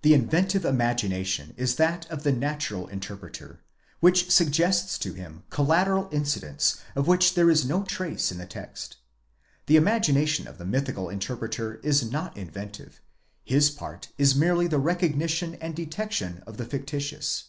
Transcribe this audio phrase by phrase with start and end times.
[0.00, 3.60] (The inventive imagination is that of the natural interpreter,
[4.00, 8.96] which suggests to him collateral incidents of which there is no trace in the text.
[9.66, 13.00] The imagination of the mythical interpreter is not inventive;
[13.44, 17.44] his part is merely the recognizing and detecting of the fictitious.)